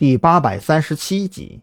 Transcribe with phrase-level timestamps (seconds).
[0.00, 1.60] 第八百三十七集。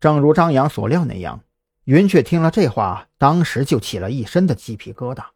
[0.00, 1.44] 正如张扬所料那样，
[1.84, 5.26] 云雀听了这话，当时就起了一身的鸡皮疙瘩。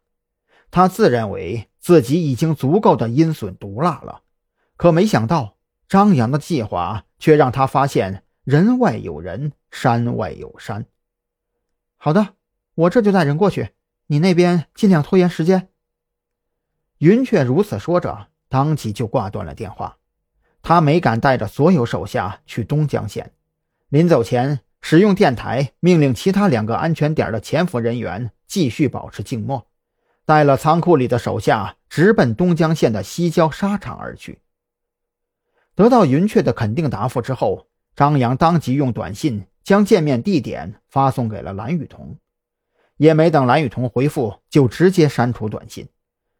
[0.71, 4.23] 他自认为自己已经足够的阴损毒辣了，
[4.77, 10.87] 可没想到张扬的计划却让他发现人外有人，山外有山。
[11.97, 12.33] 好的，
[12.73, 13.75] 我这就带人过去，
[14.07, 15.69] 你那边尽量拖延时间。
[16.97, 19.99] 云雀如此说着，当即就挂断了电话。
[20.65, 23.31] 他没敢带着所有手下去东江县，
[23.89, 29.67] 临走前使用电台命令其他两个安全点的潜伏人员继续保持静默，
[30.25, 34.39] 带了仓库里的手下直奔东江县的西郊沙场而去。
[35.75, 42.17] 得到云雀的肯定答复之后，张扬当即用短信将见面地点发送给了蓝雨桐，
[42.97, 45.87] 也没等蓝雨桐回复，就直接删除短信，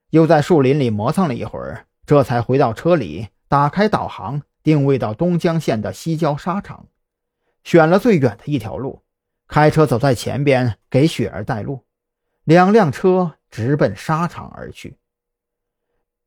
[0.09, 3.27] 又在树林里磨蹭了一会儿，这才回到车里。
[3.55, 6.87] 打开导航，定位到东江县的西郊沙场，
[7.63, 9.01] 选了最远的一条路，
[9.47, 11.85] 开车走在前边，给雪儿带路。
[12.43, 14.97] 两辆车直奔沙场而去。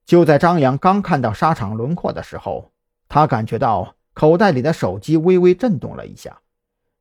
[0.07, 2.73] 就在张扬刚看到沙场轮廓的时候，
[3.11, 6.41] 他感觉到口袋里的手机微微震动了一下，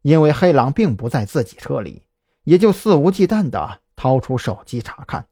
[0.01, 2.03] 因为黑狼并不在自己车里，
[2.43, 5.27] 也就肆无忌惮地掏出手机查看。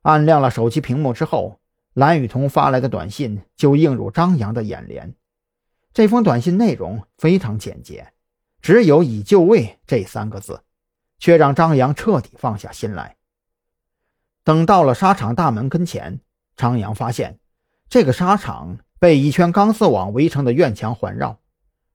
[0.00, 1.60] 按亮了手机屏幕之后。
[1.96, 5.14] 蓝雨桐发来的短信就映入张扬的眼帘。
[5.94, 8.12] 这封短信内容非常简洁，
[8.60, 10.60] 只有“已就位”这三个字，
[11.18, 13.16] 却让张扬彻底放下心来。
[14.44, 16.20] 等到了沙场大门跟前，
[16.54, 17.38] 张扬发现
[17.88, 21.40] 这个沙场被一圈钢丝网围成的院墙环绕，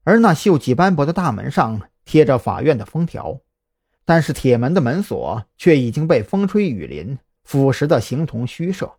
[0.04, 3.40] 而那锈迹斑驳的大门上贴着法院的封条，
[4.04, 8.98] 但是铁门的门锁却已经被风吹雨淋腐蚀的形同虚设。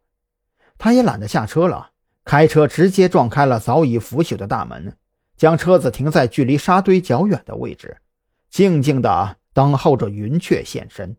[0.83, 1.93] 他也懒得下车了，
[2.25, 4.97] 开车直接撞开了早已腐朽的大门，
[5.37, 7.99] 将车子停在距离沙堆较远的位置，
[8.51, 11.17] 静静地等候着云雀现身。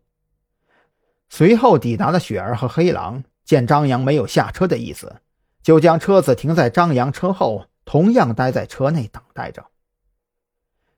[1.30, 5.22] 随后抵达的雪儿和黑狼见张扬没有下车的意思，
[5.62, 9.64] 就将车子停在张扬车后，同样待在车内等待着。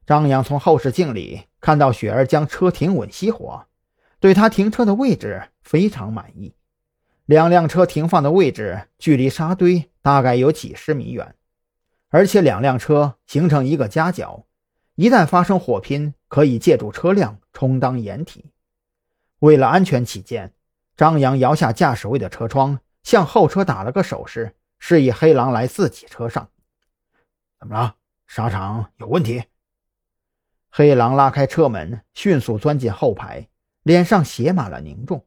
[0.04, 3.66] 张扬从后视镜里看到雪儿将车停稳熄火，
[4.18, 6.52] 对他停车的位置非常满意。
[7.26, 11.34] 两辆车停放的位置距离沙堆大概有几十米远，
[12.08, 14.46] 而且两辆车形成一个夹角，
[14.94, 18.52] 一旦发生火拼，可以借助车辆充当掩体。
[19.40, 20.54] 为了安全起见，
[20.96, 26.48] 张扬摇下驾驶位的车窗，向后车打了个手势，示意黑狼来自己车上。
[27.58, 27.96] 怎么了？
[28.28, 29.42] 沙场有问题？
[30.70, 33.48] 黑狼拉开车门，迅速钻进后排，
[33.82, 35.26] 脸上写满了凝重。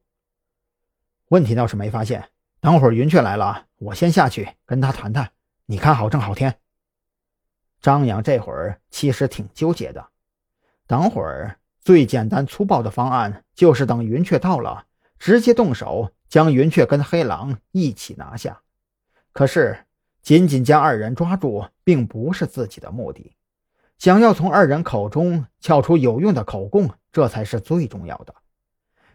[1.29, 2.27] 问题倒是没发现，
[2.59, 5.31] 等会儿云雀来了，我先下去跟他谈谈。
[5.67, 6.55] 你看好郑浩天。
[7.79, 10.07] 张扬这会儿其实挺纠结的，
[10.87, 14.87] 等会儿最简单粗暴的方案就是等云雀到了，
[15.19, 18.61] 直接动手将云雀跟黑狼一起拿下。
[19.31, 19.85] 可是
[20.23, 23.35] 仅仅将二人抓住，并不是自己的目的，
[23.99, 28.33] 想要从二人口中撬出有用的口供，这才是最重要的。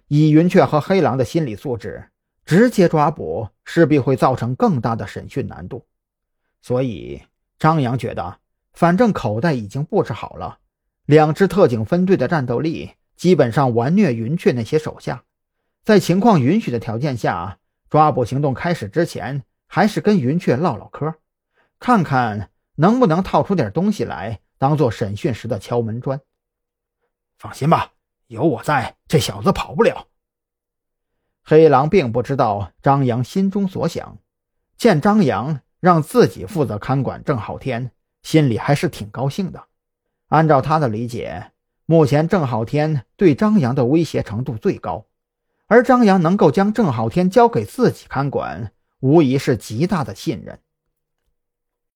[0.08, 2.10] 以云雀和黑狼的心理素质，
[2.44, 5.86] 直接抓捕势必会造成更大的审讯难度。
[6.60, 7.22] 所以
[7.58, 8.38] 张扬觉得，
[8.72, 10.58] 反正口袋已经布置好了，
[11.06, 15.24] 两支特警分队的战斗力基本上完虐云雀那些手下。
[15.82, 21.14] 在情况允许的条件下，抓捕行动开始之前，还是跟云雀唠唠嗑，
[21.78, 26.20] 看看能不能套出点东西来，当做审讯时的敲门砖。
[27.36, 27.93] 放心吧。
[28.26, 30.08] 有我在，这小子跑不了。
[31.42, 34.18] 黑狼并不知道张扬心中所想，
[34.76, 37.90] 见张扬让自己负责看管郑浩天，
[38.22, 39.64] 心里还是挺高兴的。
[40.28, 41.52] 按照他的理解，
[41.84, 45.04] 目前郑浩天对张扬的威胁程度最高，
[45.66, 50.58] 而张扬能够将郑浩天交给自己看管，无疑是极大的信任。